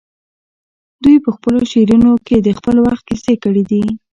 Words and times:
دوی 1.03 1.17
په 1.25 1.29
خپلو 1.35 1.59
شعرونو 1.71 2.11
کې 2.27 2.37
د 2.41 2.49
خپل 2.57 2.75
وخت 2.87 3.03
کیسې 3.09 3.33
کړي 3.43 3.63
دي 3.71 3.83